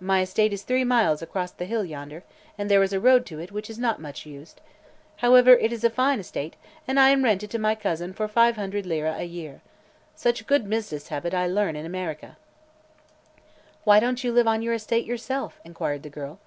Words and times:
My 0.00 0.22
estate 0.22 0.54
is 0.54 0.62
three 0.62 0.84
miles 0.84 1.20
across 1.20 1.50
the 1.50 1.66
hill, 1.66 1.84
yonder, 1.84 2.24
and 2.56 2.70
there 2.70 2.82
is 2.82 2.94
a 2.94 2.98
road 2.98 3.26
to 3.26 3.40
it 3.40 3.52
which 3.52 3.68
is 3.68 3.78
not 3.78 4.00
much 4.00 4.24
used. 4.24 4.62
However, 5.18 5.50
it 5.52 5.70
is 5.70 5.84
a 5.84 5.90
fine 5.90 6.18
estate, 6.18 6.56
an' 6.88 6.96
I 6.96 7.10
am 7.10 7.22
rent 7.24 7.42
it 7.42 7.50
to 7.50 7.58
my 7.58 7.74
cousin 7.74 8.14
for 8.14 8.26
five 8.26 8.56
hundred 8.56 8.86
lira 8.86 9.14
a 9.18 9.24
year. 9.26 9.60
Such 10.14 10.46
good 10.46 10.66
business 10.70 11.08
habit 11.08 11.34
I 11.34 11.46
learn 11.46 11.76
in 11.76 11.84
America." 11.84 12.38
"Why 13.84 14.00
don't 14.00 14.24
you 14.24 14.32
live 14.32 14.48
on 14.48 14.62
your 14.62 14.72
estate 14.72 15.04
yourself?" 15.04 15.60
inquired 15.62 16.04
the 16.04 16.08
girl. 16.08 16.38